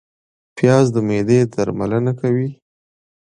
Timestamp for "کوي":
2.21-2.49